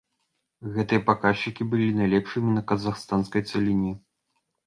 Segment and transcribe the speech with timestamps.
[0.75, 3.93] Гэтыя паказчыкі былі найлепшымі на казахстанскай цаліне.